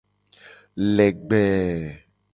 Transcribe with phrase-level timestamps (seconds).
[0.95, 1.93] Legbee.